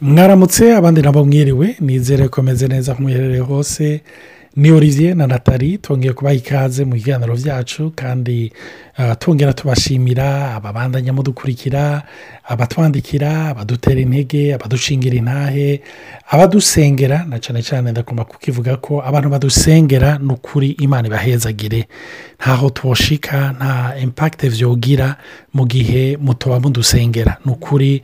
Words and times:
mwaramutse 0.00 0.74
abandi 0.76 1.02
nabo 1.02 1.24
mwiriwe 1.24 1.76
nizere 1.80 2.28
ko 2.28 2.42
meze 2.42 2.68
neza 2.68 2.92
aho 2.92 3.02
muherereye 3.02 3.40
hose. 3.40 4.00
Ni 4.56 4.70
olivier 4.70 5.14
na 5.16 5.26
natali 5.26 5.78
twongeye 5.78 6.12
kubaha 6.12 6.34
ikaze 6.36 6.84
mu 6.84 6.94
biganiro 6.94 7.36
byacu 7.36 7.92
kandi 7.96 8.52
twongera 9.18 9.52
tubashimira 9.52 10.54
ababandanya 10.54 11.12
mudukurikira 11.12 12.02
abatwandikira 12.48 13.48
abadutera 13.52 14.00
intege 14.00 14.54
abadushingira 14.54 15.16
intahe 15.16 15.80
abadusengera 16.32 17.24
na 17.28 17.36
cyane 17.38 17.60
cyane 17.62 17.90
ndakunda 17.92 18.24
kukivuga 18.24 18.76
ko 18.80 19.02
abantu 19.04 19.28
badusengera 19.28 20.18
ni 20.18 20.32
ukuri 20.32 20.70
imana 20.80 21.08
ibahezagire. 21.08 21.84
Ntaho 22.40 22.70
tuboshika 22.70 23.52
nta 23.58 23.92
impakite 24.02 24.48
byogira 24.50 25.16
mu 25.54 25.66
gihe 25.68 26.16
mutuba 26.16 26.60
mudusengera. 26.60 27.36
Ni 27.44 27.52
ukuri 27.52 28.02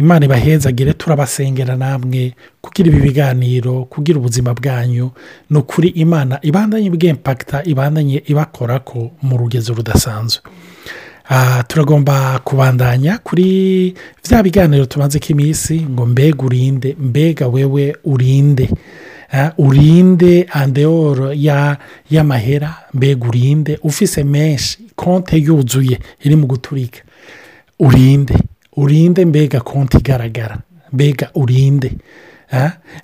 imana 0.00 0.24
ibahezagire 0.26 0.92
turabasengera 0.96 1.76
namwe 1.76 2.32
kugira 2.60 2.88
ibi 2.88 3.00
biganiro 3.00 3.84
kugira 3.84 4.18
ubuzima 4.18 4.54
bwanyu 4.54 5.10
ni 5.50 5.56
ukuri 5.58 5.88
imana 5.88 6.38
ibandanye 6.42 6.88
bw'impakita 6.90 7.62
ibandanye 7.64 8.22
ibakora 8.26 8.78
ko 8.80 9.10
mu 9.22 9.36
rugezo 9.36 9.74
rudasanzwe. 9.74 10.42
Turagomba 11.68 12.40
kubandanya 12.44 13.18
kuri 13.18 13.94
bya 14.24 14.42
biganiro 14.42 14.86
tumaze 14.86 15.18
ko 15.20 15.26
iminsi 15.30 15.80
ngo 15.90 16.06
mbega 16.06 16.42
urinde 16.42 16.96
mbega 16.98 17.46
wewe 17.48 17.94
urinde. 18.04 18.66
Urinde 19.58 20.46
andeyoro 20.50 21.30
y'amahera 22.10 22.74
mbega 22.94 23.28
urinde. 23.28 23.78
Ufise 23.82 24.24
menshi 24.24 24.78
konti 24.96 25.36
yuzuye 25.44 25.98
iri 26.24 26.36
mu 26.36 26.46
guturika. 26.46 27.00
Urinde. 27.78 28.34
Urinde 28.82 29.24
mbega 29.24 29.60
konti 29.60 29.96
igaragara. 29.98 30.58
Mbega 30.92 31.30
urinde 31.34 31.92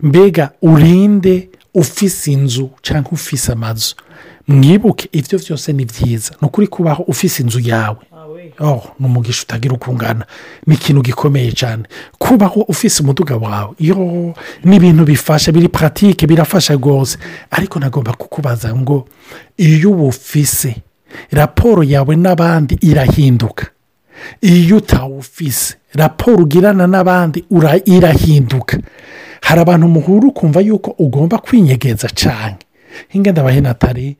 mbega 0.00 0.50
urinde 0.62 1.48
ufise 1.74 2.32
inzu 2.32 2.70
cyangwa 2.82 3.12
ufise 3.12 3.52
amazu. 3.52 3.94
Mwibuke 4.48 5.08
ibyo 5.12 5.38
byose 5.38 5.72
ni 5.72 5.84
byiza 5.84 6.32
ni 6.40 6.48
ukuri 6.48 6.66
kubaho 6.66 7.02
ufise 7.02 7.42
inzu 7.42 7.60
yawe. 7.60 7.96
Ni 9.00 9.06
umugisha 9.06 9.42
utagira 9.42 9.74
uko 9.74 9.90
ungana 9.90 10.26
ni 10.66 10.74
ikintu 10.74 11.02
gikomeye 11.02 11.52
cyane 11.52 11.82
kubaho 12.18 12.60
ufise 12.60 13.02
umuduga 13.02 13.36
wawe. 13.36 13.74
Ni 14.64 14.76
ibintu 14.76 15.04
bifasha 15.04 15.52
biri 15.52 15.68
paratike 15.68 16.26
birafasha 16.26 16.74
rwose. 16.74 17.18
Ariko 17.50 17.78
nagomba 17.78 18.12
kukubaza 18.12 18.74
ngo 18.76 19.08
iyo 19.56 19.90
uwufise 19.90 20.76
raporo 21.30 21.82
yawe 21.82 22.16
n'abandi 22.16 22.78
irahinduka. 22.80 23.66
Iyo 24.40 24.76
utawufise. 24.76 25.74
Raporo 25.94 26.42
ugirana 26.44 26.86
n'abandi 26.86 27.44
irahinduka. 27.84 28.78
Hari 29.40 29.60
abantu 29.60 29.88
muhura 29.88 30.28
ukumva 30.28 30.60
yuko 30.60 30.94
ugomba 30.98 31.38
kwinyegeza 31.38 32.08
cyane 32.08 32.56
nk'ingenda 33.10 33.42
natali 33.60 34.16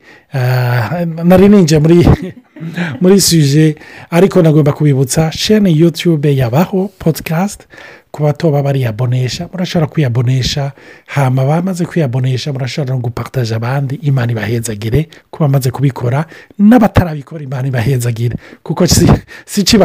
nari 1.23 1.49
ninjiye 1.49 1.79
muri 1.79 2.05
muri 3.01 3.21
suje 3.21 3.75
ariko 4.11 4.41
nagomba 4.41 4.73
kubibutsa 4.73 5.31
shene 5.31 5.71
yutube 5.71 6.35
yabaho 6.35 6.89
podikasti 6.99 7.65
ku 8.11 8.23
bato 8.23 8.51
baba 8.51 8.63
bariyabonesha 8.63 9.49
murashobora 9.53 9.87
kwiyabonesha 9.87 10.71
hama 11.05 11.45
bamaze 11.45 11.85
kwiyabonesha 11.85 12.53
murashobora 12.53 12.95
no 12.95 13.01
gupataje 13.01 13.55
abandi 13.55 13.95
imana 13.95 14.31
ibahezagire 14.31 15.09
ko 15.31 15.43
bamaze 15.43 15.71
kubikora 15.71 16.25
n'abatarabikora 16.59 17.43
imana 17.43 17.67
ibahezagire 17.67 18.35
kuko 18.63 18.87
si 19.45 19.63
cyo 19.63 19.77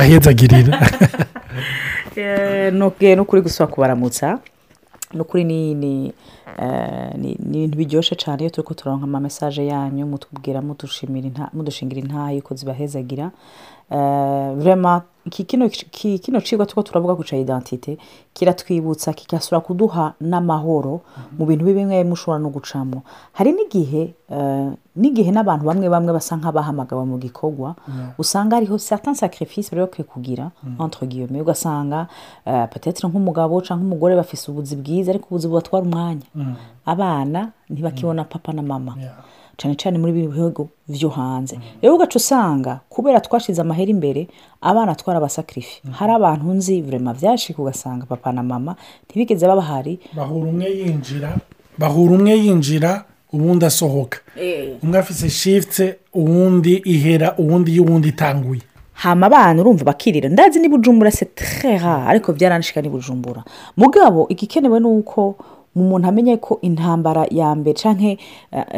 ni 3.15 3.21
ukuri 3.21 3.43
gusa 3.43 3.67
kubaramutsa. 3.67 4.39
Ni 5.15 5.21
ukuri 5.21 5.45
ni 5.45 6.13
ibintu 7.33 7.77
biryoshye 7.79 8.15
cyane 8.17 8.41
iyo 8.43 8.51
turi 8.51 8.67
ko 8.67 8.75
turonka 8.75 9.05
ama 9.05 9.21
yanyu 9.67 10.07
mutubwira 10.07 10.59
mudushingira 11.53 12.01
intaha 12.03 12.33
yuko 12.33 12.55
zibahezagira. 12.55 13.31
Kino 15.31 16.41
cigwa 16.41 16.67
tuko 16.67 16.83
turavuga 16.83 17.15
guca 17.15 17.37
idantite 17.37 17.99
kiratwibutsa 18.35 19.13
kigasura 19.13 19.61
kuduha 19.61 20.15
n'amahoro 20.21 21.01
mu 21.39 21.47
bintu 21.47 21.65
bimwe 21.65 22.05
mushobora 22.05 22.39
no 22.43 22.49
gucamo. 22.51 23.03
Hari 23.33 23.53
n'igihe 23.53 24.15
n'igihe 24.97 25.31
n'abantu 25.31 25.65
bamwe 25.71 25.87
bamwe 25.89 26.11
basa 26.13 26.35
nk'abahamagawe 26.37 27.05
mu 27.07 27.19
gikorwa 27.23 27.75
usanga 28.19 28.57
hariho 28.57 28.79
sata 28.79 29.15
sacrifice 29.15 29.71
bari 29.71 29.87
bakwiye 29.87 30.05
kugira 30.11 30.51
entre 30.81 31.07
guillemets. 31.07 31.43
Ugasanga 31.47 32.09
patetire 32.45 33.07
nk'umugabo 33.09 33.61
cyangwa 33.63 33.87
umugore 33.87 34.17
bafise 34.19 34.51
ubuzi 34.51 34.75
bwiza 34.77 35.11
ariko 35.15 35.27
ubuzi 35.31 35.47
bubatwara 35.49 35.87
umwanya. 35.87 36.27
Abana 36.87 37.53
ntibakibona 37.71 38.25
papa 38.25 38.53
na 38.53 38.63
mama. 38.63 38.97
Cyane 39.57 39.75
cyane 39.77 39.99
muri 39.99 40.13
ibi 40.13 40.29
bihugu 40.29 40.69
byo 40.89 41.09
hanze. 41.09 41.59
Rero 41.83 41.95
ugaca 41.95 42.17
usanga 42.17 42.81
kubera 42.89 43.21
twashyize 43.21 43.61
amahera 43.61 43.91
imbere 43.91 44.29
abana 44.61 44.95
twarabasakirifi 44.95 45.81
hari 45.93 46.13
abantu 46.13 46.53
nzi 46.55 46.83
vurema 46.83 47.15
byashika 47.15 47.63
ugasanga 47.63 48.07
papa 48.07 48.33
na 48.33 48.43
mama 48.43 48.77
ntibigeze 49.07 49.47
baba 49.47 49.61
bahari 49.63 49.99
bahura 50.17 50.51
umwe 50.51 50.69
yinjira 50.79 51.37
bahura 51.79 52.13
umwe 52.15 52.33
yinjira 52.39 53.05
uwundi 53.33 53.65
asohoka. 53.65 54.19
Umwe 54.83 54.99
afite 54.99 55.31
shifute 55.31 55.97
uwundi 56.15 56.75
ihera 56.85 57.35
uwundi 57.39 57.77
y'uwundi 57.77 58.09
itanguye. 58.09 58.61
Hama 58.93 59.27
abana 59.27 59.61
urumva 59.61 59.85
bakirira. 59.85 60.29
Ndazi 60.29 60.61
ni 60.61 60.69
bujumbura 60.69 61.11
se 61.11 61.25
teha 61.25 62.07
ariko 62.07 62.33
byaranshika 62.33 62.83
ni 62.83 62.89
bujumbura. 62.89 63.45
Mugabo 63.77 64.27
igikenewe 64.29 64.81
ni 64.81 64.87
uko 64.87 65.35
umuntu 65.77 66.09
amenye 66.09 66.37
ko 66.37 66.59
intambara 66.63 67.27
ya 67.31 67.55
mbere 67.55 67.75
cyangwa 67.79 68.17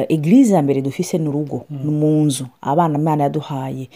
egirize 0.09 0.55
ya 0.55 0.63
mbere 0.63 0.81
dufise 0.83 1.19
ni 1.19 1.29
urugo 1.29 1.65
ni 1.71 1.91
mu 1.91 2.25
nzu 2.25 2.47
abana 2.63 2.99
imana 2.99 3.23
yaduhaye. 3.23 3.89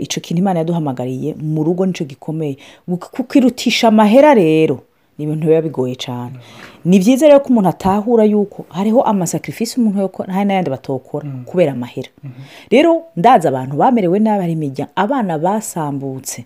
Icyo 0.00 0.20
kintu 0.22 0.40
imana 0.40 0.58
yaduhamagariye 0.58 1.34
mu 1.40 1.62
rugo 1.64 1.86
ni 1.86 1.92
cyo 1.92 2.04
gikomeye. 2.06 2.56
Kukirutisha 3.12 3.88
amahera 3.88 4.34
rero 4.34 4.80
ni 5.18 5.24
ibintu 5.24 5.46
biba 5.46 5.62
bigoye 5.62 5.94
cyane 5.94 6.36
ni 6.84 6.98
byiza 6.98 7.26
rero 7.28 7.40
ko 7.40 7.48
umuntu 7.50 7.68
atahura 7.68 8.24
yuko 8.24 8.64
hariho 8.70 9.02
amasacrifice 9.02 9.76
umuntu 9.80 10.00
yakora 10.02 10.32
hari 10.32 10.46
n'ayandi 10.48 10.70
batokora 10.70 11.26
kubera 11.46 11.72
amahera. 11.72 12.08
Rero 12.70 13.02
ndazi 13.16 13.48
abantu 13.48 13.76
bamerewe 13.76 14.18
nabi 14.18 14.40
hari 14.40 14.52
imiryango 14.52 14.92
abana 14.96 15.38
basambutse 15.38 16.44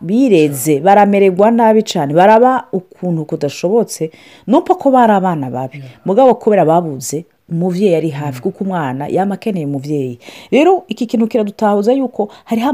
bireze 0.00 0.80
baramererwa 0.80 1.50
nabi 1.50 1.82
cyane 1.82 2.14
baraba 2.14 2.64
ukuntu 2.72 3.24
kudashobotse 3.24 4.10
nuko 4.46 4.74
ko 4.74 4.90
bari 4.90 5.12
abana 5.12 5.50
babi. 5.50 5.82
Mugabo 6.04 6.34
kubera 6.34 6.64
babuze 6.64 7.24
umubyeyi 7.50 7.94
ari 7.94 8.10
hafi 8.10 8.40
kuko 8.42 8.64
umwana 8.64 9.06
yaba 9.08 9.34
akeneye 9.34 9.66
umubyeyi 9.66 10.18
rero 10.50 10.84
iki 10.88 11.06
kintu 11.06 11.26
kiradutahuza 11.26 11.92
yuko 11.92 12.28
hariho 12.44 12.68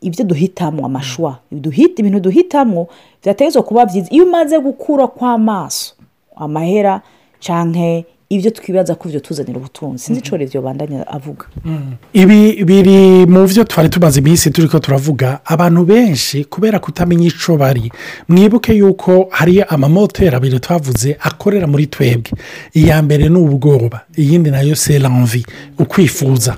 ibyo 0.00 0.24
duhitamo 0.24 0.86
amashwa. 0.86 1.38
Ibintu 1.52 2.20
duhitamo 2.20 2.88
byateza 3.22 3.62
kuba 3.62 3.86
byiza 3.86 4.08
iyo 4.10 4.24
umaze 4.24 4.58
gukura 4.58 5.06
kw'amaso 5.06 5.94
amahera 6.36 7.02
cyangwa 7.40 8.02
ibyo 8.28 8.50
twibaza 8.50 8.94
ko 8.94 9.08
byo 9.08 9.20
tuzanira 9.20 9.58
ubutunzi. 9.58 10.04
Sinzi 10.04 10.20
icyo 10.20 10.36
rero 10.36 10.62
bandanya 10.62 11.06
avuga. 11.06 11.46
Ibi 12.12 12.64
biri 12.64 13.26
mu 13.26 13.46
byo 13.46 13.64
twari 13.64 13.88
tumaze 13.88 14.20
iminsi 14.20 14.50
turi 14.50 14.68
ko 14.68 14.78
turavuga 14.78 15.40
abantu 15.44 15.84
benshi 15.84 16.44
kubera 16.44 16.78
kutamenya 16.78 17.26
icyo 17.30 17.56
bari 17.56 17.92
mwibuke 18.28 18.74
yuko 18.74 19.28
hari 19.30 19.62
amamoteri 19.62 20.34
abiri 20.36 20.58
twavuze 20.60 21.16
akorera 21.20 21.66
muri 21.66 21.86
twebwe. 21.86 22.30
Iya 22.74 23.02
mbere 23.02 23.28
ni 23.28 23.38
ubwoba 23.38 24.00
iyindi 24.18 24.50
na 24.50 24.60
yo 24.60 24.74
seranvi 24.74 25.46
ukwifuza. 25.78 26.56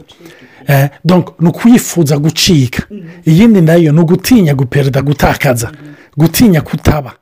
Ni 1.41 1.49
ukwifuza 1.49 2.19
gucika. 2.19 2.83
Iyindi 3.27 3.61
na 3.61 3.75
yo 3.75 3.93
ni 3.93 4.00
ugutinya 4.00 4.55
guperida 4.55 5.03
gutakaza 5.03 5.73
gutinya 6.17 6.61
kutaba. 6.61 7.12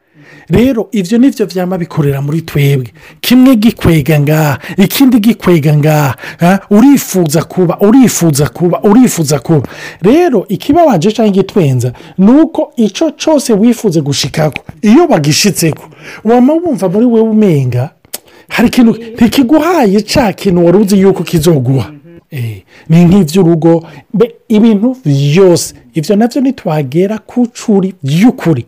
Rero 0.51 0.89
ibyo 0.93 1.19
ni 1.19 1.31
byo 1.31 1.47
byaba 1.47 1.79
bikorera 1.79 2.21
muri 2.23 2.43
twebwe. 2.43 2.93
Kimwe 3.21 3.57
gikwega 3.57 4.21
ngaha 4.21 4.59
ikindi 4.77 5.19
gikwega 5.21 5.77
ngaha 5.77 6.15
urifuza 6.71 7.43
kuba 7.45 7.79
urifuza 7.81 8.49
kuba 8.49 8.83
urifuza 8.83 9.39
kuba. 9.39 9.69
Rero 10.03 10.47
ikibabanje 10.49 11.13
cyangwa 11.13 11.33
igitwenza 11.35 11.93
ni 12.19 12.31
uko 12.31 12.73
icyo 12.77 13.11
cyose 13.11 13.53
wifuze 13.53 14.01
gushikako 14.01 14.63
iyo 14.83 15.07
bagishitseko 15.07 15.83
waba 16.25 16.53
wumva 16.53 16.89
muri 16.89 17.07
wowe 17.07 17.21
umenga 17.31 17.91
hari 18.49 18.69
ikintu 18.69 18.93
ntikiguhaye 19.15 20.01
cya 20.01 20.33
kintu 20.33 20.65
wari 20.67 20.79
uzi 20.79 21.01
yuko 21.01 21.23
kizoguha. 21.23 21.93
Ni 22.89 23.05
nk'iby'urugo 23.05 23.87
ibintu 24.49 24.97
byose 25.05 25.75
ibyo 25.95 26.17
na 26.17 26.27
byo 26.29 26.41
ntitwagera 26.41 27.19
ku 27.19 27.47
curi 27.47 27.95
by'ukuri 28.03 28.67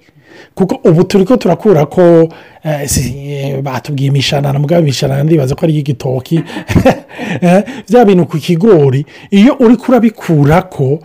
kuko 0.55 0.81
ubu 0.85 1.05
turi 1.05 1.25
ko 1.25 1.37
turakura 1.37 1.87
ko 1.87 2.29
eh, 2.65 2.89
eh, 3.07 3.63
batubwiye 3.63 4.09
imishanana 4.09 4.59
mugabo 4.59 4.83
imishanana 4.83 5.23
ndibaza 5.25 5.55
ko 5.55 5.67
ari 5.67 5.75
iy'igitoki 5.75 6.43
Eh, 7.43 7.63
bya 7.89 8.05
bintu 8.05 8.27
ku 8.27 8.39
kigori. 8.39 9.07
Iyo 9.31 9.57
uri 9.61 9.77
kurabikura 9.77 10.63
ko 10.63 10.99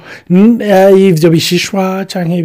ibyo 0.97 1.29
bishishwa 1.29 2.05
cyangwa 2.07 2.37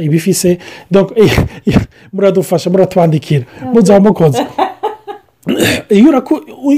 ibifise 0.00 0.58
muradufasha 2.12 2.70
muratwandikira. 2.70 3.44
Muzaba 3.72 4.00
mukoze 4.00 4.46
iyo 5.90 6.22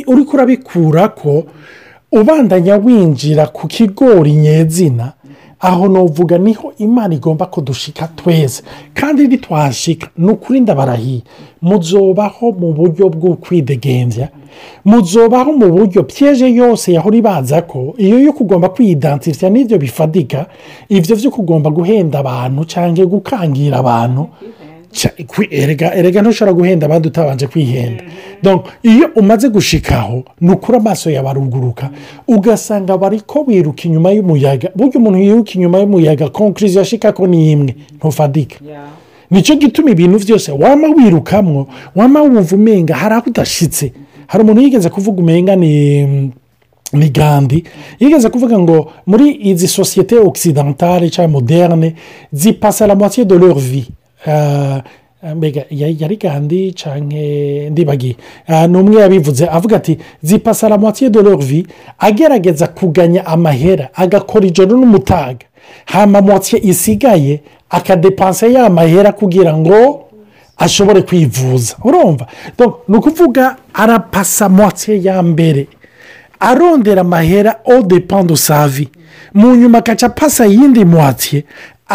uri 0.07 0.25
kurabikura 0.25 1.09
ko 1.09 1.47
ubandanya 2.13 2.77
winjira 2.77 3.47
ku 3.47 3.69
kigori 3.69 4.33
nyezina 4.33 5.13
aho 5.65 5.89
nuvuga 5.89 6.39
ni 6.39 6.53
ho 6.53 6.73
imana 6.79 7.15
igomba 7.15 7.47
ko 7.47 7.61
dushika 7.61 8.09
twese. 8.17 8.63
Kandi 8.95 9.29
nitwahashika 9.29 10.09
ni 10.19 10.31
ukuri 10.31 10.61
ndabarahiye 10.61 11.23
muzobaho 11.63 12.53
mu 12.53 12.73
buryo 12.73 13.09
bwo 13.09 13.37
kwidegembya 13.41 14.29
muzobaho 14.85 15.53
mu 15.53 15.69
buryo 15.73 16.03
pyeje 16.05 16.47
yose 16.55 16.93
yahora 16.93 17.17
ibaza 17.17 17.63
ko 17.63 17.95
iyo 17.99 18.19
yo 18.21 18.33
kugomba 18.33 18.69
kwiyidantifya 18.69 19.51
n'ibyo 19.51 19.79
bifadika. 19.79 20.47
Ibyo 20.89 21.17
byo 21.17 21.31
kugomba 21.31 21.71
guhenda 21.71 22.19
abantu 22.21 22.65
cyangwa 22.65 23.07
gukangira 23.07 23.77
abantu. 23.81 24.29
Erega 25.51 26.23
ntushobora 26.23 26.53
guhenda 26.53 26.87
abandi 26.87 27.09
utabanje 27.09 27.47
kwihenda. 27.47 28.05
Iyo 28.83 29.11
umaze 29.17 29.49
gushikaho 29.49 30.25
ni 30.41 30.51
ukuri 30.53 30.79
amaso 30.79 31.11
yawe 31.11 31.29
aruguruka 31.31 31.91
ugasanga 32.29 32.99
bari 32.99 33.21
ko 33.27 33.45
wiruka 33.47 33.83
inyuma 33.89 34.11
y'umuyaga 34.13 34.69
burya 34.77 34.97
umuntu 35.01 35.19
yiruka 35.19 35.51
inyuma 35.55 35.79
y'umuyaga 35.79 36.29
konkuriziyo 36.29 36.81
yashika 36.81 37.13
ko 37.13 37.27
ni 37.27 37.53
imwe 37.53 37.75
ntufadika 37.97 38.57
ni 39.31 39.43
cyo 39.43 39.55
gituma 39.57 39.91
ibintu 39.91 40.19
byose 40.19 40.53
wama 40.53 40.89
wirukamwo 40.89 41.67
wama 41.97 42.23
wumva 42.23 42.55
umenga 42.57 42.95
hari 42.95 43.15
aho 43.15 43.25
udashyitse 43.31 43.93
hari 44.27 44.45
umuntu 44.45 44.61
yigeze 44.63 44.89
kuvuga 44.91 45.19
umenga 45.23 45.57
ni 45.57 45.73
ni 46.93 47.09
gandi 47.11 47.65
yigeze 48.01 48.29
kuvuga 48.29 48.59
ngo 48.59 48.93
muri 49.07 49.39
izi 49.51 49.69
sosiyete 49.69 50.19
okisidantale 50.19 51.11
cyangwa 51.11 51.41
moderne 51.41 51.95
zipasa 52.33 52.87
la 52.87 52.95
moitié 52.95 53.25
de 53.25 53.35
leur 53.39 53.59
vie. 53.59 53.87
Mbega 55.37 55.65
ya- 55.71 55.95
yari 55.99 56.17
gandi 56.17 56.73
cyangwa 56.73 57.19
ndibagiye 57.71 58.17
Ah, 58.47 58.67
ni 58.67 58.77
umwe 58.79 59.01
yabivuze 59.03 59.47
avuga 59.49 59.77
ati 59.77 59.99
zipasa 60.23 60.69
la 60.69 60.77
moitié 60.79 61.11
de 61.11 61.23
leur 61.23 61.39
vie 61.39 61.67
agerageza 61.99 62.67
kuganya 62.67 63.27
amahera 63.27 63.89
agakora 63.95 64.47
ijoro 64.47 64.77
n'umutaga. 64.77 65.47
Hama 65.87 66.21
moitié 66.21 66.59
isigaye 66.63 67.41
akadepansa 67.71 68.47
ya 68.47 68.71
mahera 68.71 69.13
kugira 69.13 69.57
ngo 69.57 70.05
ashobore 70.57 71.03
kwivuza. 71.03 71.77
Urumva? 71.85 72.27
Ni 72.89 72.97
ukuvuga 72.97 73.57
arapasa 73.75 74.49
moitié 74.49 75.01
ya 75.07 75.23
mbere. 75.23 75.67
Arondera 76.41 77.01
amahera 77.01 77.57
o 77.65 77.83
depende 77.83 78.37
savi 78.37 78.89
mu 79.35 79.55
nyuma 79.57 79.79
agaca 79.79 80.07
apasa 80.07 80.47
iyindi 80.47 80.85
moitié. 80.85 81.45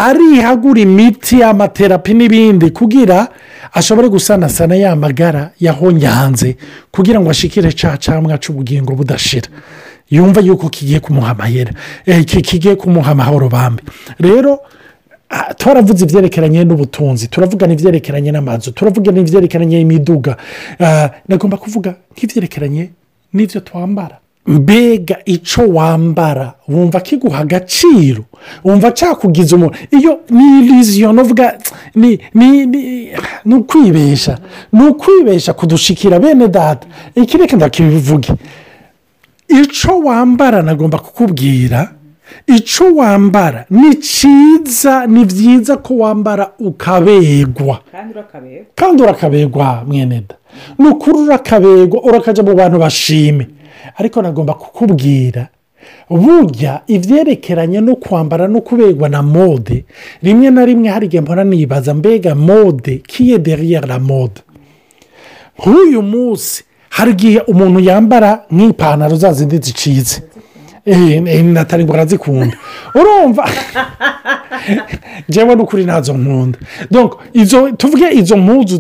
Arihagura 0.08 0.80
imiti 0.82 1.44
amaterapi 1.44 2.14
n'ibindi 2.14 2.70
kugira 2.72 3.28
ashobore 3.74 4.08
gusanasana 4.10 4.76
ya 4.76 4.96
magara 4.96 5.52
yahonyanze 5.60 6.58
kugira 6.92 7.20
ngo 7.20 7.30
ashikire 7.30 7.72
ca 7.72 7.98
camwa 7.98 8.38
c'ubugingo 8.38 8.96
budashira. 8.96 9.50
Yumva 10.10 10.42
yuko 10.42 10.70
kigiye 10.70 11.00
kumuha 11.00 11.32
amahera. 11.32 11.72
Eh, 12.06 12.26
ki- 12.26 12.42
kigiye 12.42 12.76
kumuha 12.76 13.12
amahoro 13.12 13.50
bambi. 13.50 13.84
Rero 14.20 14.60
Ah, 15.32 15.54
twaravuze 15.54 16.06
ibyerekeranye 16.06 16.64
n'ubutunzi 16.66 17.28
turavuga 17.30 17.68
n'ibyerekeranye 17.70 18.32
n'amazu 18.34 18.72
turavuga 18.74 19.12
n'ibyerekeranye 19.14 19.78
n'imiduga 19.78 20.34
Ah, 20.82 21.10
nagomba 21.30 21.58
kuvuga 21.62 21.94
nk'ibyerekeranye 22.18 22.90
n'ibyo 23.34 23.62
twambara. 23.62 24.18
Mbega 24.48 25.18
icyo 25.26 25.68
wambara? 25.68 26.54
Wumva 26.68 27.00
kiguha 27.00 27.40
agaciro? 27.40 28.24
Wumva 28.64 28.92
cyakugiza 28.92 29.56
umuntu? 29.56 29.76
Iyo 29.92 30.20
ni 30.30 30.66
iriziyo 30.66 31.14
nuvuga 31.14 31.58
ni 31.96 32.20
ni 32.34 32.66
ni 32.66 33.10
ni 33.46 33.56
ukwibesha 33.56 34.38
ni 34.74 34.88
ukwibesha 34.88 35.54
kudushikira 35.54 36.20
bene 36.20 36.48
data. 36.48 36.88
Iki 37.16 37.38
reka 37.38 37.56
ndakibivuge. 37.58 38.34
Icyo 39.48 40.00
wambara 40.00 40.62
nagomba 40.62 40.98
kukubwira 41.00 41.92
icyo 42.48 42.96
wambara 42.96 43.66
ni 43.70 43.96
cyiza 43.96 45.08
ni 45.08 45.26
byiza 45.26 45.78
ko 45.78 45.98
wambara 45.98 46.52
ukabegwa. 46.60 47.80
Kandi 47.92 48.14
urakabera 48.14 48.66
kandi 48.76 49.04
urakabegwa 49.04 49.84
mwene 49.88 50.24
da 50.30 50.36
ni 50.80 50.88
ukuri 50.90 51.18
urakabegwa 51.18 52.04
urakajya 52.04 52.44
mu 52.44 52.54
bantu 52.56 52.80
bashime. 52.80 53.48
Ariko 53.98 54.22
nagomba 54.22 54.54
kukubwira. 54.54 55.48
Burya 56.10 56.82
ibyerekeranye 56.88 57.80
no 57.82 57.96
kwambara 57.96 58.48
no 58.48 58.62
kubegwa 58.62 59.10
na 59.10 59.22
mode 59.24 59.86
rimwe 60.24 60.50
na 60.50 60.66
rimwe 60.66 60.90
hari 60.90 61.06
igihe 61.06 61.22
mpora 61.22 61.44
nibaza 61.44 61.94
mbega 61.94 62.36
mode 62.36 63.02
kiye 63.08 63.40
deriyeri 63.40 63.88
la 63.88 64.00
mode? 64.00 64.42
Nk'uyu 65.60 66.02
munsi 66.02 66.64
hari 66.90 67.12
igihe 67.12 67.40
umuntu 67.48 67.80
yambara 67.80 68.44
nk'ipantaro 68.52 69.16
za 69.16 69.34
zindi 69.34 69.58
zicitse. 69.58 70.22
Natari 71.44 71.84
ngo 71.84 71.94
arazikunda 71.94 72.56
urumva 72.96 73.50
njyewe 75.30 75.56
n'ukuri 75.56 75.84
ntazo 75.84 76.14
nkunda 76.14 76.58
tuvuge 77.78 78.10
izo 78.12 78.38
mpuzu 78.38 78.78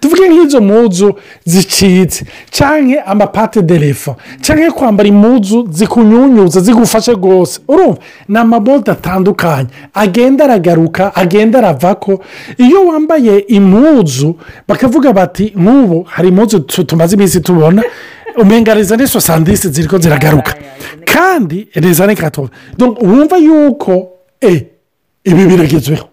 tuvuge 0.00 0.28
nk'izo 0.28 0.60
mpuzu 0.60 1.14
zicitse 1.44 2.24
cyangwa 2.50 3.06
amapate 3.06 3.62
derefa 3.62 4.16
cyangwa 4.40 4.70
kwambara 4.72 5.08
impuzu 5.08 5.68
zikunyunyuza 5.70 6.60
zigufashe 6.60 7.12
rwose 7.12 7.60
urumva 7.68 7.98
ni 8.28 8.38
amabode 8.38 8.90
atandukanye 8.90 9.68
agenda 9.94 10.44
aragaruka 10.44 11.14
agenda 11.16 11.58
arava 11.58 11.94
ko 11.94 12.20
iyo 12.58 12.86
wambaye 12.86 13.38
impuzu 13.38 14.36
bakavuga 14.68 15.12
bati 15.12 15.52
nk'ubu 15.56 16.02
hari 16.08 16.28
impuzu 16.28 16.60
tu- 16.60 16.84
tumaze 16.84 17.16
iminsi 17.16 17.40
tubona 17.40 17.82
umenga 18.38 18.74
rezane 18.74 19.06
sosandisi 19.06 19.68
ziri 19.68 19.88
ko 19.88 19.98
ziragaruka 19.98 20.54
kandi 21.04 21.68
rezane 21.74 22.14
Donc, 22.76 23.02
wumva 23.02 23.36
yuko 23.36 24.08
e 24.40 24.66
ibi 25.24 25.46
biragezweho. 25.46 26.08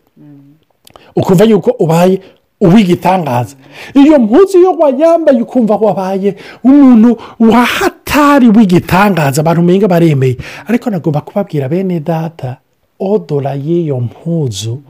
Ukumva 1.16 1.44
yuko 1.44 1.72
ubaye 1.80 2.22
uw'igitangaza. 2.62 3.56
Iyo 3.94 4.20
mpuzu 4.20 4.58
iyo 4.60 4.72
wayambaye 4.74 5.42
ukumva 5.42 5.76
wabaye 5.76 6.36
umuntu 6.64 7.18
wahatari 7.40 8.50
w'igitangaza. 8.50 9.42
Abantu 9.42 9.62
umenga 9.62 9.88
baremeye. 9.88 10.38
Ariko 10.68 10.90
nagomba 10.90 11.22
kubabwira 11.22 11.70
bene 11.70 12.00
data 12.00 12.58
odora 13.00 13.54
y'iyo 13.56 14.00
mpuzu 14.00 14.82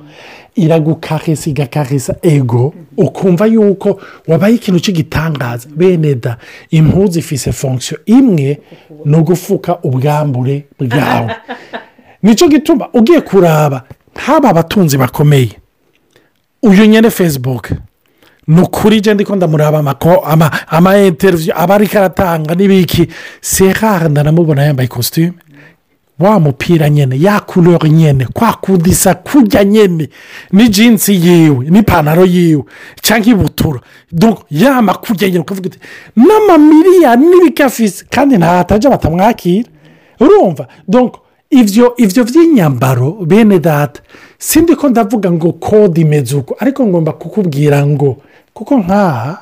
iragukarisa 0.56 1.50
igakarisa 1.50 2.16
ego 2.22 2.74
ukumva 2.98 3.46
yuko 3.46 4.02
wabaye 4.28 4.56
ikintu 4.56 4.80
cy'igitangaza 4.80 5.70
bene 5.76 6.16
da 6.16 6.38
impuzu 6.72 7.20
ifise 7.20 7.52
fonksiyo 7.52 8.00
imwe 8.06 8.60
ni 9.06 9.18
ugufuka 9.18 9.80
ubwambure 9.84 10.66
bwawe. 10.80 11.36
Nicyo 12.24 12.48
gituma 12.48 12.90
ugiye 12.94 13.22
kuraba 13.22 13.84
nk'aba 14.16 14.54
batunzi 14.54 14.98
bakomeye. 14.98 15.52
Uyu 16.64 16.86
nyine 16.86 17.10
fesibuke 17.10 17.76
ni 18.48 18.62
ukuri 18.62 19.02
genda 19.02 19.24
ko 19.26 19.36
ndamuraba 19.36 19.80
amako- 19.80 20.24
ama 20.26 20.52
ama 20.68 20.98
interiviyu 20.98 21.54
aba 21.56 21.76
ariko 21.76 21.98
aratanga 21.98 22.56
n'ibiki? 22.56 23.08
Serare 23.42 24.10
ndanamubona 24.10 24.64
yambaye 24.64 24.86
ikositimu 24.88 25.34
wa 26.20 26.40
mupira 26.40 26.90
nyine 26.90 27.20
ya 27.22 27.40
kurori 27.40 27.90
nyine 27.90 28.28
kwa 28.34 28.54
kudisa 28.54 29.14
kujya 29.14 29.64
nyine 29.64 30.10
ni 30.52 30.70
jinsi 30.70 31.16
yiwe 31.16 31.70
n'ipantaro 31.70 32.26
yiwe 32.26 32.64
cyangwa 33.02 33.30
ibutura 33.30 33.80
yama 34.50 34.94
kujya 34.94 35.28
nyine 35.28 35.40
ukavuga 35.40 35.68
uti 35.70 35.80
n'amamiliyari 36.16 37.22
n'ibikafisi 37.22 38.06
kandi 38.10 38.38
ntahatajya 38.38 38.90
batamwakira 38.90 39.70
urumva? 40.20 40.68
Ibyo 41.50 41.96
ibyo 41.98 42.24
by'inyambaro 42.24 43.12
bene 43.26 43.60
data 43.60 44.02
sindi 44.38 44.76
ko 44.76 44.90
ndavuga 44.90 45.32
ngo 45.32 45.52
kode 45.54 46.02
imeze 46.02 46.36
uko 46.36 46.56
ariko 46.60 46.88
ngomba 46.88 47.12
kukubwira 47.14 47.86
ngo 47.88 48.18
kuko 48.54 48.78
nk'aha 48.84 49.38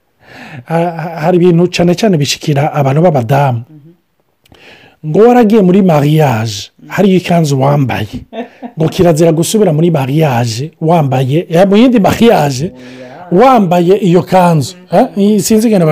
ha- 0.68 0.96
ha- 1.00 1.16
hari 1.20 1.36
ibintu 1.36 1.66
cyane 1.72 1.94
cyane 1.94 2.16
bishikira 2.20 2.72
abantu 2.72 3.00
b'abadamu. 3.02 3.62
Ngo 5.06 5.18
waragiye 5.18 5.62
muri 5.62 5.82
mariage. 5.82 6.70
Hariyo 6.88 7.16
ikanzu 7.16 7.60
wambaye 7.60 8.08
ngo 8.78 8.88
kirazira 8.88 9.32
gusubira 9.32 9.72
muri 9.72 9.90
mariage. 9.90 10.70
Wambaye 10.80 11.46
eh, 11.50 11.66
mu 11.68 11.76
yindi 11.76 11.98
mariage 12.00 12.72
wambaye 13.32 13.96
iyo 13.98 14.22
kanzu. 14.22 14.74
Eh, 14.92 15.40
sinzi 15.40 15.66
ingano 15.68 15.86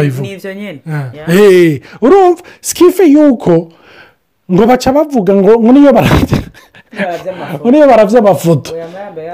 nyine 0.54 0.80
Eh, 1.28 1.80
urumva 2.02 2.42
sikife 2.60 3.04
yuko 3.06 3.68
ngo 4.52 4.66
baca 4.66 4.92
bavuga 4.92 5.34
ngo 5.34 5.72
niyo 5.72 5.92
barajya 5.92 6.38
niyo 7.70 7.86
baravye 7.86 8.18
amafoto 8.18 8.70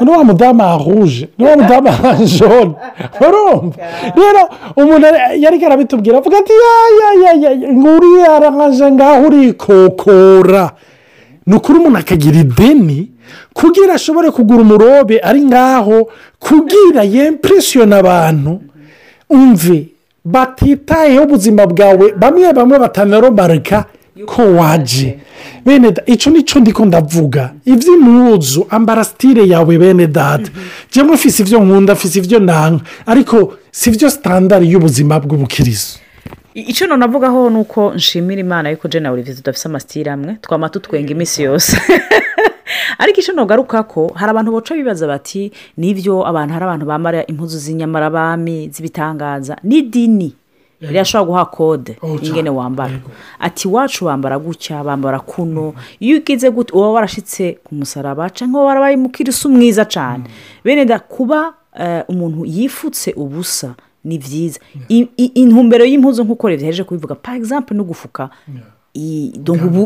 wa 0.00 0.25
mudamu 0.25 0.62
ahuje 0.62 1.29
ni 1.38 1.45
wa 1.45 1.57
mudamu 1.57 1.88
ahajone 1.88 2.75
urumva 3.21 3.76
rero 4.17 4.43
umuntu 4.76 5.07
yari 5.38 5.64
arabitubwira 5.67 6.19
avuga 6.19 6.38
ati 6.38 6.52
ya 6.52 7.57
nguriya 7.73 8.37
aranje 8.37 8.90
ngaho 8.90 9.26
urikokora 9.26 10.71
ni 11.47 11.55
ukuri 11.57 11.79
umuntu 11.79 11.99
akagira 11.99 12.38
ideni 12.40 13.11
kugira 13.55 13.95
ashobore 13.95 14.31
kugura 14.31 14.61
umurobe 14.62 15.21
ari 15.23 15.40
ngaho. 15.43 16.09
Kugira 16.40 17.02
yempuresiyone 17.02 17.97
abantu 17.97 18.61
umve 19.31 19.88
batitayeho 20.25 21.25
ubuzima 21.25 21.67
bwawe. 21.67 22.12
Bamwe 22.17 22.52
bamwe 22.52 22.79
batanaromarika 22.79 23.85
ko 24.26 24.43
waje? 24.55 25.19
bene 25.64 25.95
icyo 26.07 26.33
ni 26.33 26.43
cyo 26.43 26.61
ndiko 26.61 26.85
ndavuga. 26.85 27.52
Iby'impuzu 27.64 28.67
ambara 28.71 29.05
sitire 29.05 29.49
yawe 29.49 29.79
bene 29.79 30.07
data. 30.07 30.50
Njyewe 30.90 31.14
mfise 31.14 31.43
ibyo 31.43 31.61
nkunda 31.61 31.95
mfise 31.95 32.19
ibyo 32.19 32.38
nanga. 32.38 32.81
Ariko 33.07 33.55
si 33.71 33.90
byo 33.90 34.11
sitandari 34.11 34.71
y'ubuzima 34.73 35.21
bw'ubukirizo 35.21 35.99
icyo 36.55 36.87
navugaho 36.97 37.50
ni 37.50 37.59
uko 37.59 37.95
nshimira 37.95 38.40
imana 38.40 38.71
yuko 38.71 38.88
jena 38.88 39.11
buri 39.11 39.23
vizi 39.23 39.43
tudafite 39.43 39.67
amasitire 39.69 40.11
amwe 40.11 40.37
twama 40.43 40.69
tutwenga 40.69 41.11
iminsi 41.12 41.43
yose. 41.43 41.79
Ariko 42.99 43.21
icyo 43.21 43.35
ntugaruka 43.35 43.83
ko 43.83 44.12
hari 44.14 44.31
abantu 44.31 44.52
baca 44.52 44.75
bibaza 44.75 45.07
bati 45.07 45.52
ni 45.76 45.95
byo 45.95 46.26
abantu 46.26 46.52
hari 46.55 46.64
abantu 46.64 46.87
bambara 46.87 47.26
impuzu 47.26 47.59
z'inyamarabami 47.59 48.71
z'ibitangaza. 48.73 49.57
N'idini 49.62 50.35
rirashobora 50.81 51.27
guha 51.27 51.45
kode 51.45 51.99
ingene 52.23 52.51
wambara. 52.51 53.01
Ati 53.39 53.69
iwacu 53.69 54.05
bambara 54.05 54.39
gutya 54.39 54.85
bambara 54.85 55.21
kuno. 55.21 55.75
Iyo 56.01 56.17
ugize 56.19 56.51
gutya 56.51 56.75
uba 56.77 56.89
warashyitse 56.91 57.59
ku 57.65 57.75
musaraba 57.75 58.31
cyangwa 58.31 58.65
warabaye 58.65 58.97
umukirisi 58.97 59.49
mwiza 59.49 59.85
cyane 59.85 60.25
bene 60.65 60.85
da 60.85 60.99
kuba 60.99 61.55
umuntu 62.09 62.45
yifutse 62.45 63.13
ubusa 63.17 63.75
ni 64.05 64.19
byiza 64.19 64.61
intumbero 65.35 65.85
y'impuzu 65.85 66.25
nk'uko 66.25 66.49
leta 66.51 66.65
yaje 66.67 66.85
kubivuga 66.85 67.15
pa 67.15 67.37
egisampu 67.37 67.75
no 67.75 67.85
gufuka. 67.85 68.31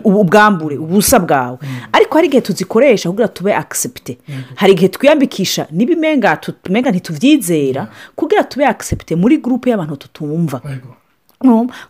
Ubwambure. 0.05 0.77
ubusa 0.79 1.19
bwawe. 1.19 1.59
Ariko 1.93 2.15
hari 2.15 2.27
igihe 2.27 2.41
tuzikoresha 2.41 3.11
kugira 3.11 3.29
tube 3.29 3.55
akisepite 3.55 4.19
hari 4.55 4.73
igihe 4.73 4.89
twiyambikisha 4.89 5.67
n'ibimenga 5.71 6.37
tumenga 6.37 6.91
ntitubyizera 6.91 7.89
kugira 8.17 8.45
tube 8.45 8.67
akisepite 8.67 9.17
muri 9.17 9.39
gurupe 9.39 9.71
y'abantu 9.71 9.97
tutumva. 9.97 10.61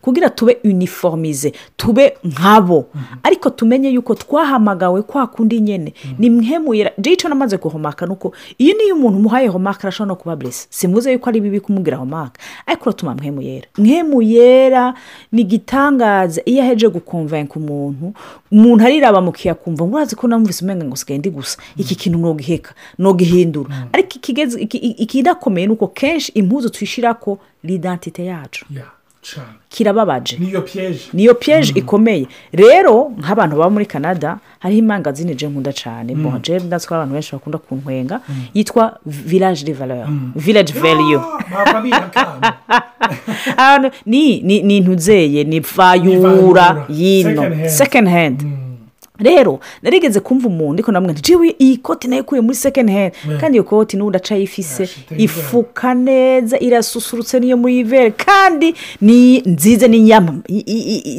Kugira 0.00 0.30
tube 0.30 0.58
uniformize 0.64 1.52
tube 1.76 2.14
nkabo. 2.24 2.86
Ariko 3.22 3.50
tumenye 3.50 3.88
yuko 3.90 4.14
twahamagawe 4.14 5.02
kwa 5.02 5.26
kundi 5.26 5.60
nyine 5.60 5.94
ni 6.18 6.30
mwemuyera 6.30 6.90
icyo 7.04 7.28
namaze 7.28 7.56
guhomaka 7.58 8.06
ni 8.06 8.12
uko 8.12 8.32
iyo 8.58 8.74
niyo 8.76 8.94
umuntu 8.96 9.18
umuhaye 9.18 9.48
homaka 9.48 9.82
arashobora 9.82 10.08
no 10.08 10.16
kuba 10.16 10.36
burese 10.36 10.66
simuze 10.70 11.12
yuko 11.12 11.28
ari 11.30 11.40
bibi 11.40 11.60
kumubwira 11.60 11.96
homaka. 11.96 12.40
Ariko 12.66 12.82
uratuma 12.84 13.14
mwemuyera 13.14 13.66
mwemuyera 13.78 14.94
ni 15.32 15.40
igitangaza 15.42 16.42
iyo 16.44 16.62
aheje 16.62 16.88
gukomvenka 16.88 17.54
umuntu 17.56 18.12
umuntu 18.52 18.84
ariraba 18.84 19.20
mukiya 19.20 19.54
kumva 19.54 19.84
ngo 19.86 19.96
urazi 19.96 20.16
ko 20.16 20.28
namuvise 20.28 20.64
umenga 20.64 20.84
ngo 20.84 20.94
usigaye 20.94 21.18
ndi 21.18 21.30
gusa. 21.30 21.58
Iki 21.76 21.94
kintu 21.94 22.18
ntugiheka 22.18 22.74
ntugihindura 22.98 23.86
ariko 23.92 24.18
ikidakomeye 25.04 25.66
ni 25.66 25.72
uko 25.72 25.86
kenshi 25.88 26.32
impuzu 26.32 26.70
tuyishyira 26.70 27.14
ko 27.14 27.38
l'identite 27.64 28.24
yacu. 28.24 28.64
Kirababaje. 29.68 30.38
Niyo 31.12 31.34
piyeje 31.34 31.72
ikomeye. 31.74 32.26
Rero 32.52 33.12
nk'abantu 33.18 33.56
baba 33.56 33.70
muri 33.70 33.86
canada 33.86 34.38
hariho 34.58 34.78
imangazini 34.78 35.34
je 35.34 35.48
nkunda 35.48 35.72
cyane. 35.72 36.14
Bonje 36.14 36.58
ndazi 36.58 36.86
ko 36.88 36.94
abantu 36.94 37.12
benshi 37.14 37.32
bakunda 37.32 37.58
kuntwenga 37.58 38.20
yitwa 38.54 38.98
village 39.06 39.64
village 40.36 40.72
value. 40.72 41.20
ni 44.36 44.76
intuzeye 44.76 45.44
ni 45.44 45.60
vayura 45.60 46.86
yino. 46.88 47.68
Second 47.68 48.08
hand. 48.08 48.63
Rero 49.18 49.60
narigeze 49.82 50.20
kumva 50.20 50.48
umuntu 50.48 50.74
ariko 50.74 50.92
namwe 50.92 51.12
ntijiwe 51.12 51.54
iyi 51.58 51.76
koti 51.76 52.08
na 52.08 52.16
yo 52.16 52.22
ikuye 52.22 52.40
muri 52.40 52.56
second 52.56 52.90
hand. 52.90 53.12
Kandi 53.40 53.56
iyo 53.56 53.64
koti 53.64 53.96
n'ubu 53.96 54.10
ndaca 54.10 54.34
yifise 54.34 54.88
ifuka 55.16 55.94
neza 55.94 56.58
irasusurutse 56.58 57.40
niyo 57.40 57.56
muri 57.56 57.78
ivere 57.78 58.10
kandi 58.10 58.74
ni 59.00 59.38
nziza 59.46 59.86
n'inyama 59.88 60.34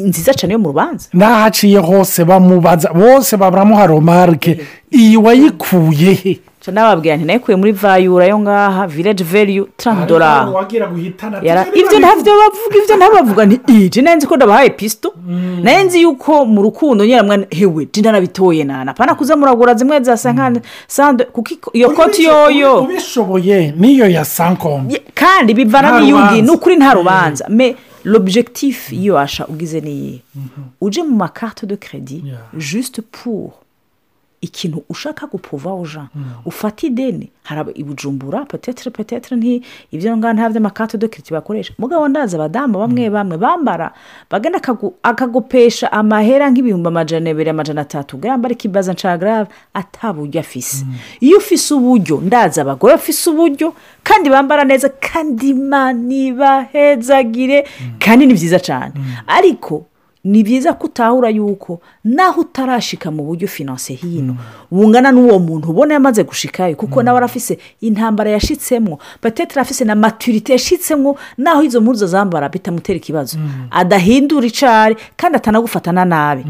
nziza 0.06 0.34
cyane 0.34 0.54
yo 0.54 0.60
mu 0.60 0.68
rubanza. 0.68 1.08
N'ahaciye 1.14 1.80
hose 1.80 2.26
bamubaza 2.26 2.94
bose 2.94 3.38
baburamuha 3.38 3.88
romarike 3.88 4.60
iyi 4.92 5.18
wayikuye? 5.18 6.14
he 6.14 6.40
nababwira 6.72 7.16
nti 7.18 7.26
nayikuye 7.26 7.58
muri 7.58 7.72
vayura 7.72 8.26
yo 8.26 8.40
ngaha 8.40 8.88
value 8.88 9.68
taranti 9.78 10.08
dorari 10.08 10.52
ibyo 11.74 12.00
ntabyo 12.00 12.34
bavuga 12.42 12.78
ibyo 12.84 12.96
ntabwo 12.98 13.16
bavuga 13.16 13.46
nti 13.46 13.60
iji. 13.86 14.02
Nzi 14.02 14.28
ko 14.28 14.36
ndabahaye 14.36 14.70
pisito 14.70 15.14
na 15.64 15.72
yo 15.72 15.84
nzi 15.86 16.02
yuko 16.02 16.46
mu 16.46 16.62
rukundo 16.62 17.06
nyiramwana 17.06 17.46
hewe 17.50 17.88
jina 17.94 18.12
nabitoye 18.12 18.64
nana. 18.64 18.94
Pana 18.94 19.16
kuza 19.16 19.36
muragura 19.36 19.74
zimwe 19.74 20.00
za 20.04 20.18
sankani 20.18 20.60
sande 20.88 21.24
kuko 21.24 21.72
iyo 21.74 21.90
koti 21.90 22.24
yoyo. 22.24 22.82
ubishoboye 22.84 23.74
niyo 23.78 24.10
ya 24.10 24.26
sankomu 24.26 24.92
kandi 25.14 25.54
bivana 25.54 26.00
n'iyugi 26.00 26.42
ni 26.42 26.50
ukuri 26.50 26.76
nta 26.76 26.94
rubanza 26.94 27.46
me 27.50 27.76
l'objectif 28.06 28.92
iyo 28.94 29.14
washa 29.16 29.48
ugize 29.48 29.82
niyi 29.82 30.22
uje 30.82 31.04
mu 31.04 31.16
makarite 31.16 31.66
de 31.68 31.76
keredi 31.78 32.24
juste 32.58 33.02
pour 33.02 33.52
ikintu 34.46 34.84
ushaka 34.90 35.28
gupuvaho 35.28 35.86
jean 35.86 36.08
ufata 36.46 36.88
ideni. 36.88 37.30
Hari 37.44 37.72
ibujumbura 37.76 38.46
petetere 38.46 38.92
petetere 38.92 39.36
nti 39.38 39.62
ibyo 39.92 40.18
ngana 40.18 40.34
nta 40.34 40.50
by'amakate 40.50 40.98
do 40.98 41.08
kiriti 41.08 41.34
bakoresha. 41.34 41.74
Mugabo 41.78 42.08
ndaza 42.08 42.38
abadamu 42.38 42.80
bamwe 42.80 43.10
bamwe 43.10 43.38
bambara 43.38 43.92
bagana 44.30 44.58
akagopesha 45.04 45.92
amahera 45.92 46.50
nk'ibihumbi 46.50 46.88
amajana 46.88 47.30
abiri 47.30 47.50
amajana 47.50 47.82
atatu. 47.82 48.18
Gamba 48.18 48.48
ariko 48.50 48.64
ibaza 48.68 48.94
nshagara 48.94 49.48
ataburyo 49.74 50.40
afise. 50.42 50.86
Iyo 51.22 51.38
ufise 51.38 51.74
uburyo 51.74 52.18
ndaza 52.22 52.62
abagore 52.62 52.94
bafise 52.98 53.30
uburyo 53.30 53.74
kandi 54.04 54.30
bambara 54.30 54.64
neza 54.64 54.90
kandi 54.90 55.54
manibahezagire 55.54 57.66
kandi 58.00 58.26
ni 58.26 58.34
byiza 58.34 58.60
cyane 58.60 58.94
ariko 59.28 59.86
ni 60.26 60.44
byiza 60.44 60.74
ko 60.74 60.88
utahura 60.88 61.30
yuko 61.30 61.80
naho 62.04 62.42
utarashika 62.42 63.12
mu 63.12 63.24
buryo 63.24 63.48
finanse 63.48 63.94
hino 63.94 64.36
bungana 64.72 65.12
n'uwo 65.12 65.40
muntu 65.40 65.70
ubona 65.70 65.94
yamaze 65.94 66.24
gushikayo 66.24 66.76
kuko 66.76 67.04
nawe 67.04 67.18
arafise 67.18 67.58
intambara 67.82 68.32
yashitsemo 68.32 69.00
petetere 69.22 69.62
afise 69.62 69.86
na 69.86 69.96
maturite 69.96 70.52
yashitsemo 70.54 71.18
naho 71.38 71.64
izo 71.64 71.82
mpuzo 71.82 72.08
zambara 72.08 72.50
bitamutera 72.50 72.98
ikibazo. 72.98 73.38
Adahindura 73.72 74.48
icari 74.48 74.96
kandi 75.16 75.38
atanagufatana 75.38 76.06
nabi. 76.06 76.46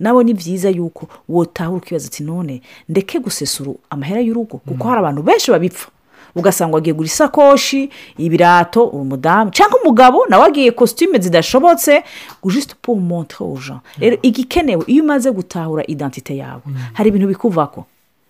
Nawe 0.00 0.24
ni 0.24 0.34
byiza 0.34 0.68
yuko 0.70 1.06
wotahura 1.28 1.78
ukibaza 1.78 2.06
ati 2.06 2.22
none 2.24 2.62
ndeke 2.88 3.18
gusesura 3.18 3.72
amahera 3.90 4.20
y'urugo 4.20 4.58
kuko 4.58 4.88
hari 4.88 4.98
abantu 5.00 5.22
benshi 5.22 5.50
babipfa. 5.50 5.88
Ugasanga 6.34 6.74
wagiye 6.74 6.94
gura 6.94 7.06
isakoshi 7.06 7.90
ibirato 8.18 8.84
umudamu 8.84 9.50
cyangwa 9.50 9.80
umugabo 9.82 10.26
nawe 10.28 10.46
agiye 10.46 10.70
kositime 10.70 11.18
zidashobotse 11.18 12.02
jisite 12.44 12.74
pour 12.82 12.96
montre 13.00 13.42
aux 13.44 13.56
gens. 13.60 13.80
Rero 13.98 14.16
igikenewe 14.22 14.84
iyo 14.86 15.04
umaze 15.04 15.30
gutahura 15.32 15.84
identite 15.86 16.36
yawe 16.36 16.62
hari 16.92 17.08
ibintu 17.08 17.26
bikuvako. 17.28 17.84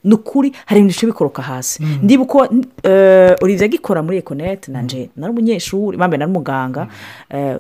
Ni 0.04 0.14
ukuri 0.14 0.52
hari 0.66 0.80
ibintu 0.80 0.94
bice 0.94 1.06
bikoroka 1.06 1.42
hasi. 1.42 1.82
Ndibuko 2.02 2.48
uriza 3.42 3.64
agikora 3.64 4.02
muri 4.02 4.16
ekonete 4.18 4.72
na 4.72 4.82
nje 4.82 5.10
nari 5.16 5.32
umunyeshuri 5.32 5.96
mpamvu 5.96 6.16
nari 6.16 6.30
umuganga. 6.30 6.86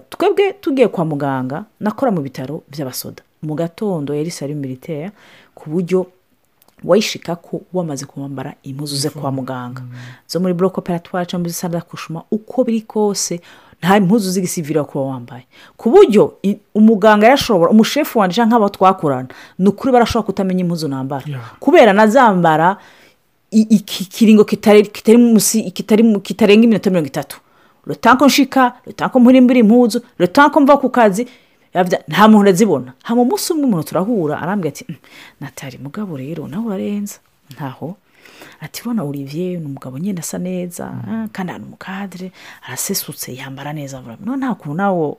Twebwe 0.08 0.52
tugiye 0.60 0.88
kwa 0.88 1.04
muganga 1.04 1.64
nakora 1.80 2.10
mu 2.12 2.20
bitaro 2.20 2.62
by'abasoda. 2.70 3.22
Mu 3.42 3.54
gatondo 3.54 4.14
yari 4.14 4.30
sari 4.30 4.54
militaire 4.54 5.10
ku 5.54 5.70
buryo 5.70 6.06
wayishika 6.84 7.36
ko 7.36 7.60
wamaze 7.72 8.06
kwambara 8.06 8.54
impuzu 8.62 8.96
ze 8.96 9.10
kwa 9.10 9.32
muganga. 9.32 9.82
Zo 10.28 10.40
muri 10.40 10.54
buro 10.54 10.70
koperatoire 10.70 11.26
cyangwa 11.26 11.42
muri 11.42 11.52
sanda 11.52 11.80
kushuma 11.80 12.22
uko 12.30 12.64
biri 12.64 12.80
kose 12.80 13.40
nta 13.82 13.96
impuzu 13.96 14.30
z'igisivire 14.30 14.82
kuba 14.84 15.04
wambaye. 15.04 15.46
Ku 15.76 15.90
buryo 15.90 16.34
umuganga 16.74 17.26
yashobora 17.26 17.70
umushefu 17.70 18.18
wanjye 18.18 18.34
cyangwa 18.34 18.56
abo 18.56 18.68
twakorana 18.68 19.28
ni 19.58 19.68
ukuri 19.68 19.92
barashobora 19.92 20.26
kutamenya 20.26 20.60
impuzu 20.64 20.88
nambara. 20.88 21.24
Kubera 21.60 21.92
nazambara 21.92 22.76
ikiringo 23.50 24.44
kitarenga 24.44 26.64
iminota 26.64 26.90
mirongo 26.90 27.06
itatu. 27.06 27.40
Rutanko 27.86 28.26
nshika 28.26 28.72
rutanko 28.86 29.20
mpurimbira 29.20 29.60
impuzu 29.60 30.00
rutanko 30.18 30.60
mva 30.60 30.76
ku 30.76 30.90
kazi 30.90 31.26
nta 32.08 32.28
muntu 32.28 32.38
urazibona 32.40 32.92
hano 33.02 33.22
umunsi 33.22 33.52
umwe 33.52 33.64
umuntu 33.64 33.88
turahura 33.88 34.34
arambwira 34.42 34.70
ati 34.74 34.84
natari 35.40 35.78
mugabo 35.78 36.16
rero 36.16 36.46
nawe 36.48 36.66
urarenza. 36.66 37.18
Ntaho. 37.54 37.96
Ati 38.60 38.82
ubona 38.82 39.02
olivier 39.02 39.58
ni 39.60 39.66
umugabo 39.66 39.98
nyine 39.98 40.20
asa 40.20 40.38
neza 40.38 40.92
kandi 41.32 41.50
ahantu 41.50 41.66
umukadire 41.66 42.32
arasesutse 42.66 43.34
yambara 43.34 43.72
neza 43.72 44.02
none 44.24 44.38
nta 44.38 44.54
kuntu 44.54 44.74
nawe 44.74 45.16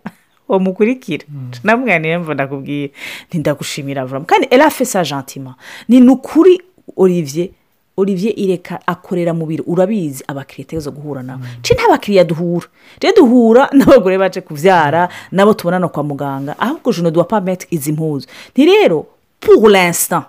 wamukurikira 0.47 1.25
namwanira 1.63 2.19
mva 2.19 2.33
ndakubwiye 2.33 2.91
ntindagushimira 3.27 4.05
vurama 4.05 4.25
kandi 4.25 4.47
erafesa 4.51 5.03
gentima 5.03 5.55
ni 5.87 5.99
ni 5.99 6.09
ukuri 6.09 6.61
olivier 6.97 7.49
olivier 7.97 8.33
ireka 8.39 8.79
akorera 8.87 9.33
mu 9.33 9.45
biro. 9.45 9.63
Urabizi 9.67 10.23
abakiriya 10.27 10.67
tuza 10.69 10.91
guhura 10.91 11.23
nabo 11.23 11.43
nta 11.63 11.87
bakiriya 11.89 12.23
duhura. 12.23 12.67
Rero 13.01 13.15
duhura 13.15 13.69
n'abagore 13.73 14.17
baje 14.17 14.41
kubyara 14.41 15.09
nabo 15.31 15.53
tubonana 15.53 15.87
kwa 15.87 16.03
muganga. 16.03 16.55
Ahubwo 16.59 16.91
jeno 16.93 17.11
duwa 17.11 17.25
pameti 17.25 17.67
izi 17.71 17.91
mpuzu. 17.91 18.27
Ni 18.57 18.65
rero 18.65 19.05
pour 19.39 19.69
l'instant 19.69 20.23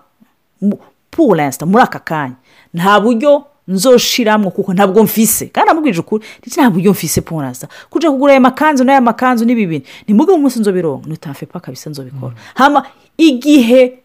mu- 0.62 0.78
pour 1.10 1.34
l'instant 1.36 1.66
muri 1.70 1.82
aka 1.82 1.98
kanya 1.98 2.34
nta 2.74 3.00
buryo 3.00 3.44
nzoshiramwo 3.68 4.50
kuko 4.50 4.72
ntabwo 4.74 5.02
mfise. 5.02 5.46
Kandi 5.46 5.68
namubwije 5.68 6.00
ukuri 6.00 6.24
ndetse 6.38 6.60
nta 6.60 6.70
buryo 6.70 6.90
mfise 6.92 7.20
pour 7.20 7.42
l'instant. 7.42 7.70
Kuja 7.90 8.10
kugura 8.10 8.32
aya 8.32 8.40
makanzu 8.40 8.84
n'aya 8.84 9.00
makanzu 9.00 9.44
n'ibi 9.44 9.66
bintu 9.66 9.88
ni 10.08 10.14
mbuga 10.14 10.32
umunsi 10.32 10.60
nzobironka. 10.60 11.08
Nutamfe 11.08 11.46
pa 11.46 11.60
kabisa 11.60 11.90
nzobikora. 11.90 12.34
Hama 12.54 12.86
igihe 13.18 13.98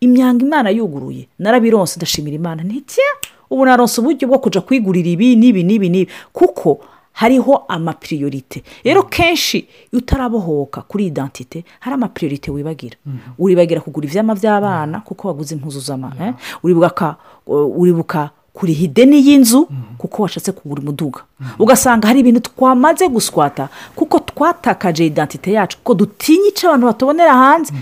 imyanga 0.00 0.44
imana 0.46 0.70
yuguruye. 0.70 1.28
Narabironse 1.38 1.96
ndashimira 1.96 2.36
imana. 2.36 2.62
Ntitya? 2.62 3.04
Ubu 3.50 3.64
naronse 3.64 4.00
uburyo 4.00 4.28
bwo 4.28 4.38
kuja 4.38 4.60
kwigurira 4.60 5.08
ibi 5.08 5.36
n'ibi 5.36 5.62
n'ibi 5.64 5.88
n'ibi. 5.88 6.10
Kuko 6.32 6.80
hariho 7.12 7.64
amapiriyorite 7.68 8.62
rero 8.84 9.02
kenshi 9.02 9.58
iyo 9.58 9.98
utarabohoka 9.98 10.82
kuri 10.82 11.06
identite 11.06 11.64
hari 11.80 11.94
amapiriyorite 11.94 12.50
wibagira. 12.50 12.96
Uribagira 13.38 13.80
kugura 13.80 14.06
ivyama 14.06 14.34
by'abana 14.34 15.00
kuko 15.00 15.28
waguze 15.28 15.54
impuzu 15.54 15.80
z'ama 15.80 16.12
eh? 16.20 16.34
uribuka 16.62 16.90
ka- 16.90 17.16
uribuka 17.48 18.30
kuriha 18.52 18.82
ideni 18.84 19.18
y'inzu 19.28 19.68
kuko 19.98 20.22
washatse 20.22 20.52
kugura 20.52 20.82
umuduga. 20.82 21.20
Ugasanga 21.58 22.06
hari 22.08 22.20
ibintu 22.20 22.40
twamaze 22.40 23.08
guswata 23.08 23.68
kuko 23.96 24.18
twatakaje 24.20 25.06
identite 25.06 25.52
yacu 25.52 25.78
kuko 25.78 25.94
dutinya 25.94 26.48
icyo 26.48 26.68
abantu 26.68 26.86
batubonera 26.86 27.34
hanze. 27.34 27.72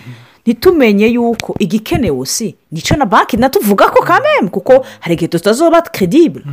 Ntitumenye 0.46 1.06
yuko 1.06 1.54
igikenewe 1.58 2.26
si? 2.26 2.54
Nicyo 2.72 2.96
na 2.96 3.06
banki 3.06 3.36
natuvuga 3.36 3.88
ko 3.88 4.02
kameme 4.04 4.48
kuko 4.50 4.86
hari 5.00 5.14
igihe 5.14 5.28
tutazoba 5.28 5.82
kredibure 5.82 6.44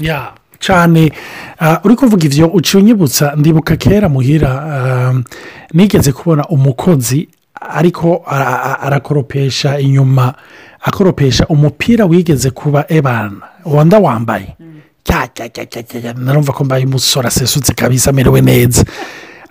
ya 0.00 0.32
cyane 0.58 1.12
ah, 1.60 1.80
uri 1.84 1.94
kuvuga 1.96 2.24
ibyo 2.26 2.46
uciye 2.46 2.82
unyibutsa 2.82 3.32
ndibuka 3.36 3.76
kera 3.76 4.08
muhira 4.08 4.50
ah, 4.50 5.14
nigeze 5.72 6.12
kubona 6.12 6.44
umukozi 6.48 7.28
ariko 7.60 8.22
ara- 8.26 8.62
ara- 8.62 8.80
arakoropesha 8.80 9.78
inyuma 9.78 10.34
akoropesha 10.80 11.46
umupira 11.46 12.04
wigeze 12.04 12.50
kuba 12.50 12.84
ebana 12.88 13.36
wanda 13.64 13.98
wambaye. 13.98 14.56
Cya 15.04 15.28
cya 15.34 15.48
cya 15.48 15.66
cya 15.66 15.82
cya 15.82 16.12
narumva 16.14 16.52
ko 16.52 16.64
mbaye 16.64 16.84
umusore 16.84 17.28
asesutse 17.28 17.72
kabisa 17.74 18.10
amerewe 18.10 18.40
neza. 18.40 18.84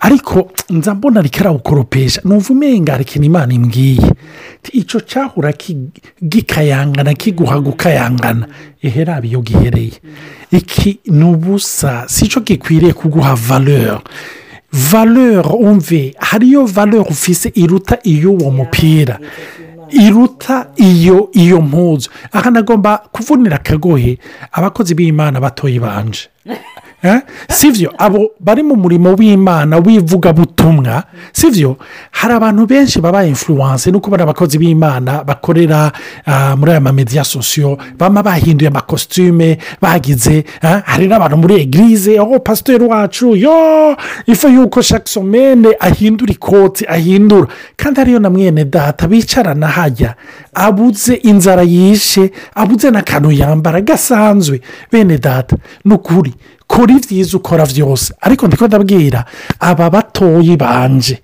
Ariko 0.00 0.50
nza 0.70 0.94
mbona 0.94 1.20
ariko 1.20 1.40
arawukoropesha 1.40 2.20
numva 2.24 2.52
umenga 2.52 3.00
ikintu 3.00 3.26
imana 3.26 3.54
imbwiye. 3.54 4.12
Icyo 4.72 5.00
cyahura 5.00 5.52
gikayangana 6.22 7.14
kiguha 7.14 7.60
gukayangana 7.60 8.46
ihera 8.82 9.20
iyo 9.24 9.40
gihereye. 9.42 9.92
Iki 10.50 10.98
ni 11.06 11.24
ubusa. 11.24 12.04
Si 12.08 12.28
cyo 12.28 12.40
gikwiriye 12.40 12.92
kuguha 12.92 13.34
valeur. 13.34 14.00
Valeur 14.72 15.46
umve 15.56 16.14
hariyo 16.18 16.64
valeur 16.66 17.06
ufise 17.10 17.52
iruta 17.54 17.98
iy'uwo 18.04 18.50
mupira. 18.50 19.18
Iruta 19.90 20.66
iyo 20.76 21.30
iyo 21.32 21.60
mpuzu. 21.60 22.10
Aha 22.32 22.50
nagomba 22.50 22.98
kuvunira 23.12 23.56
akagohe. 23.56 24.18
Abakozi 24.52 24.94
b'imana 24.94 25.40
batoye 25.40 25.80
banje 25.80 26.28
Eh? 27.02 27.20
sivyo 27.48 27.92
abo 27.98 28.30
bari 28.40 28.62
mu 28.62 28.74
murimo 28.76 29.14
w'imana 29.14 29.76
w'ivugabutumwa 29.78 31.04
sivyo? 31.32 31.76
Hari 32.10 32.34
abantu 32.34 32.66
benshi 32.66 33.00
baba 33.00 33.24
influence 33.24 33.90
nuko 33.90 34.10
bari 34.10 34.22
abakozi 34.22 34.58
b'imana 34.58 35.22
bakorera 35.24 35.92
ah, 36.26 36.56
muri 36.56 36.70
aya 36.70 36.80
mamediya 36.80 37.24
sosiyo 37.24 37.78
baba 37.98 38.22
bahinduye 38.22 38.68
amakositume 38.68 39.58
bagize 39.80 40.44
ah, 40.62 40.82
hari 40.84 41.06
n'abantu 41.06 41.36
muri 41.36 41.54
egirize 41.62 42.18
aho 42.18 42.40
pasiteri 42.40 42.84
wacu 42.84 43.36
yo 43.36 43.96
ifu 44.26 44.48
yuko 44.48 44.82
shaki 44.82 45.10
somene 45.10 45.68
ahindura 45.80 46.32
ikoti 46.32 46.84
ahindura. 46.86 47.46
Kandi 47.76 48.00
hariyo 48.00 48.18
na 48.18 48.30
mwene 48.30 48.64
data 48.64 49.06
bicarana 49.08 49.68
hajya 49.68 50.14
abuze 50.54 51.14
inzara 51.14 51.62
yishe 51.62 52.32
abuze 52.54 52.90
n'akantu 52.90 53.30
yambara 53.32 53.80
gasanzwe. 53.80 54.60
Bene 54.92 55.18
data 55.18 55.56
ni 55.84 55.94
ukuri 55.94 56.34
kora 56.68 56.92
ibyiza 56.94 57.36
ukora 57.36 57.64
byose 57.66 58.14
ariko 58.20 58.46
ndiko 58.46 58.66
ndabwira 58.68 59.24
aba 59.60 59.90
batoyi 59.90 60.56
banje 60.56 61.18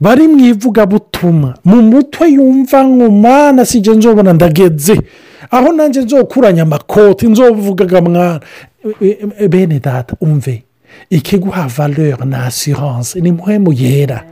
bari 0.00 0.28
mu 0.28 0.38
ivugabutumwa 0.44 1.54
mu 1.64 1.82
mutwe 1.82 2.28
yumva 2.36 2.82
nkumana 2.82 3.64
si 3.66 3.78
ibyo 3.78 3.94
nzobona 3.94 4.32
ndageze. 4.32 5.00
Aho 5.50 5.72
nanjye 5.72 6.00
nzokuranya 6.02 6.62
amakoti 6.62 7.26
nzovugaga 7.26 8.00
mwana. 8.00 8.40
E- 9.02 9.18
e- 9.38 9.48
bene 9.48 9.80
data 9.80 10.14
umve 10.20 10.62
ikiguha 11.10 11.66
valeur 11.66 12.24
na 12.26 12.46
assurance 12.46 13.20
ni 13.20 13.32
muhemu 13.32 13.72
yera. 13.72 14.22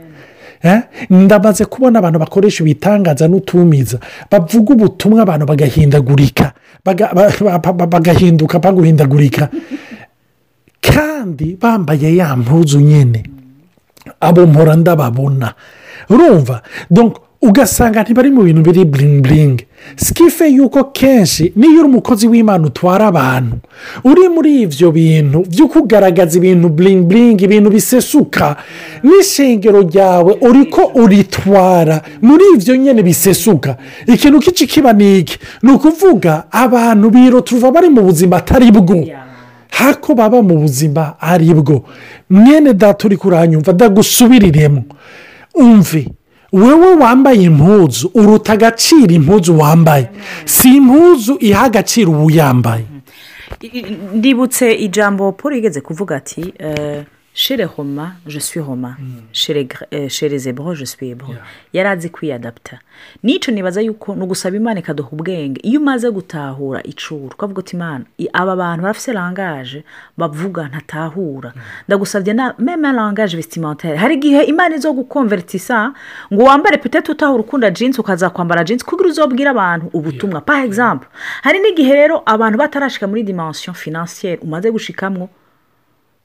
Eh? 0.63 0.79
ndamaze 1.09 1.65
kubona 1.65 1.99
abantu 1.99 2.19
bakoresha 2.19 2.63
ibitangaza 2.63 3.27
n'utumiza 3.27 3.99
bavuga 4.31 4.73
ubutumwa 4.73 5.21
abantu 5.21 5.45
bagahindagurika 5.45 6.51
baga- 6.85 7.13
ba- 7.13 7.59
ba- 7.59 7.73
ba- 7.73 7.87
bagahinduka 7.87 8.59
baguhindagurika. 8.59 9.49
Kandi 10.93 11.57
bambaye 11.61 12.15
ya 12.15 12.35
mpuzu 12.35 12.79
nyine 12.79 13.23
abo 14.19 14.45
mpora 14.47 14.75
ndababona. 14.75 15.53
Urumva? 16.09 16.61
Ugasanga 17.41 18.01
ntibari 18.03 18.31
mu 18.31 18.41
bintu 18.43 18.61
biri 18.65 18.85
buringi 18.85 19.65
sikife 19.95 20.47
yuko 20.49 20.83
kenshi 20.83 21.53
niyo 21.55 21.79
uri 21.79 21.89
umukozi 21.89 22.27
w'imana 22.27 22.67
utwara 22.67 23.07
abantu. 23.07 23.55
Uri 24.03 24.29
muri 24.29 24.61
ibyo 24.61 24.91
bintu 24.91 25.45
byo 25.49 25.67
kugaragaza 25.67 26.37
ibintu 26.37 26.69
buringi 26.69 27.43
ibintu 27.45 27.69
bisesuka 27.69 28.55
n'ishengero 29.03 29.81
ryawe 29.85 30.33
uri 30.41 30.65
ko 30.65 30.81
uritwara 30.95 32.01
muri 32.21 32.43
ibyo 32.55 32.75
nyine 32.75 33.03
bisesuka. 33.03 33.77
Ikintu 34.07 34.39
k'ici 34.39 34.65
kiba 34.67 34.93
ni 34.93 35.19
iki 35.19 35.37
ni 35.61 35.71
ukuvuga 35.71 36.43
abantu 36.51 37.09
biro 37.09 37.41
tuva 37.41 37.71
bari 37.71 37.89
mu 37.89 38.01
buzima 38.01 38.37
atari 38.41 38.71
bwo. 38.73 39.05
Hako 39.69 40.15
baba 40.15 40.41
mu 40.41 40.57
buzima 40.57 41.15
ari 41.19 41.53
bwo. 41.53 41.83
Mwene 42.29 42.73
data 42.73 43.07
uri 43.07 43.17
kuranyumva 43.17 43.73
ndagusubiriremo 43.73 44.83
umve 45.55 46.07
wowe 46.53 46.93
wambaye 46.95 47.41
impuzu 47.43 48.11
uruta 48.13 48.53
agaciro 48.53 49.13
impuzu 49.15 49.57
wambaye. 49.59 50.09
Si 50.45 50.75
impuzu 50.77 51.37
iha 51.39 51.61
agaciro 51.63 52.11
uwuyambaye. 52.11 52.85
Ndibutse 54.13 54.73
ijambo 54.73 55.31
paul 55.31 55.53
yigeze 55.55 55.81
kuvuga 55.81 56.15
ati 56.15 56.53
eh, 57.37 57.43
chere 57.43 57.65
homa 57.65 58.11
je 58.27 58.39
suis 58.39 58.59
homa 58.61 58.97
chere 59.31 59.63
Gre- 59.63 59.87
eh, 59.91 60.09
chere 60.09 60.37
zebro 60.37 60.73
je 60.75 60.85
suis 60.85 61.11
ebro 61.11 61.27
yari 61.73 61.89
azi 61.89 62.09
kwiyadapta 62.09 62.79
n'icyo 63.23 63.53
nibaza 63.53 63.81
yuko 63.81 64.15
ni 64.15 64.23
ugusaba 64.23 64.57
imana 64.57 64.79
ikaduha 64.79 65.09
ubwenge. 65.11 65.61
Iyo 65.63 65.79
umaze 65.79 66.11
gutahura 66.11 66.83
icuru 66.83 67.25
ukavuga 67.25 67.59
uti 67.59 67.75
imana 67.75 68.05
aba 68.33 68.55
bantu 68.55 68.81
barafite 68.81 69.13
langaje 69.13 69.83
bavuga 70.17 70.67
ntatahura. 70.67 71.53
Ndagusabye 71.87 72.33
na 72.33 72.53
meme 72.59 72.91
langaje 72.91 73.37
vestimentaire. 73.37 73.97
Hari 73.97 74.15
igihe 74.15 74.43
imana 74.43 74.75
izo 74.75 74.93
gukonvertisa 74.93 75.93
ngo 76.33 76.43
wambare 76.43 76.77
petete 76.77 77.11
utahura 77.11 77.43
ukunda 77.43 77.69
jinsi 77.71 78.01
ukaza 78.01 78.29
kwambara 78.29 78.63
jinsi 78.63 78.85
kugira 78.85 79.09
uzobwire 79.09 79.49
abantu 79.49 79.85
ubutumwa. 79.93 80.41
Par 80.41 80.65
exemple 80.65 81.07
hari 81.43 81.59
n'igihe 81.59 81.93
rero 81.93 82.21
abantu 82.25 82.57
batarashika 82.57 83.07
muri 83.07 83.23
dimension 83.23 83.75
financiere 83.75 84.37
umaze 84.41 84.71
gushikamwo 84.71 85.29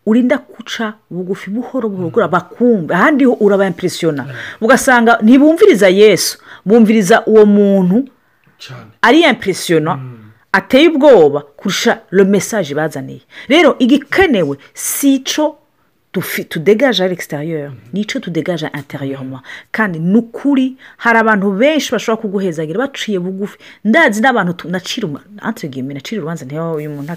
urinda 0.06 0.36
guca 0.38 0.94
bugufi 1.10 1.50
buhoro 1.50 1.88
buhoro 1.88 2.08
gura 2.10 2.28
bakumva 2.28 2.94
ahandi 2.94 3.24
ho 3.24 3.32
uraba 3.40 3.66
impresiyona 3.66 4.26
ugasanga 4.60 5.18
ntibumviriza 5.22 5.88
yesu 5.88 6.38
bumviriza 6.66 7.22
uwo 7.26 7.46
muntu 7.46 8.08
ari 9.02 9.20
impresiyona 9.22 9.98
ateye 10.52 10.88
ubwoba 10.88 11.40
kurusha 11.56 12.00
lo 12.10 12.24
mesaje 12.24 12.74
bazaniye. 12.74 13.20
Rero 13.48 13.76
igikenewe 13.78 14.56
si 14.74 15.14
icyo 15.14 15.56
tufi- 16.12 16.44
tudegaje 16.44 17.04
ari 17.04 17.14
exterieur 17.14 17.72
ni 17.92 18.04
cyo 18.04 18.20
tudegaje 18.20 18.66
interieurement 18.74 19.42
kandi 19.72 19.98
ni 19.98 20.16
ukuri 20.18 20.76
hari 20.96 21.18
abantu 21.18 21.52
benshi 21.52 21.92
bashobora 21.92 22.20
kuguhezagira 22.22 22.78
baciye 22.78 23.18
bugufi. 23.18 23.58
Ndazi 23.84 24.20
n'abantu 24.20 24.52
tu- 24.52 24.68
nacira 24.68 25.08
urubanza 26.20 26.44
ntiyo 26.44 26.72
uyu 26.74 26.90
muntu 26.90 27.12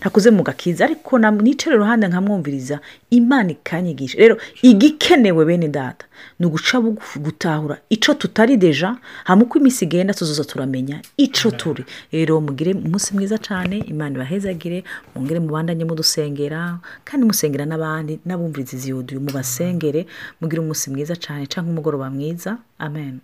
ntakoze 0.00 0.30
mu 0.30 0.42
gakiza. 0.42 0.84
Ariko 0.84 1.18
nicare 1.18 1.74
iruhande 1.76 2.06
nkamwumviriza 2.08 2.80
imana 3.10 3.50
ikanyigisha. 3.50 4.18
Rero 4.18 4.36
igikenewe 4.62 5.44
bene 5.44 5.68
data. 5.68 6.06
Ni 6.38 6.46
uguca 6.46 6.80
bugufi 6.80 7.18
gutahura. 7.18 7.78
Icyo 7.90 8.14
tutari 8.14 8.56
deja 8.56 8.96
hama 9.24 9.42
uko 9.42 9.58
iminsi 9.58 9.84
igenda 9.84 10.14
tuzoza 10.14 10.44
turamenya 10.44 11.00
icyo 11.16 11.50
turi. 11.50 11.84
Rero 12.12 12.40
mugire 12.40 12.72
umunsi 12.74 13.14
mwiza 13.14 13.38
cyane 13.38 13.76
imana 13.78 14.14
ibahezagire 14.16 14.84
mwongere 15.14 15.40
mubandanye 15.40 15.84
mudusengera 15.84 16.78
kandi 17.04 17.26
musengera 17.26 17.64
n'abandi 17.66 18.20
n'abumviriza 18.26 18.76
izi 18.76 18.90
yodiyo 18.90 19.20
mubasengere 19.20 20.06
mugire 20.40 20.60
umunsi 20.62 20.90
mwiza 20.90 21.14
cyane 21.16 21.46
cyangwa 21.46 21.70
umugoroba 21.72 22.10
mwiza. 22.10 22.58
Amen. 22.78 23.20